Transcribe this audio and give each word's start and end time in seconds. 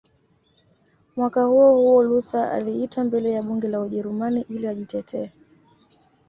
Mwaka 1.15 1.43
huohuo 1.43 2.03
Luther 2.03 2.51
aliitwa 2.53 3.03
mbele 3.03 3.31
ya 3.31 3.41
Bunge 3.43 3.67
la 3.67 3.81
Ujerumani 3.81 4.45
ili 4.49 4.67
ajitetee 4.67 5.29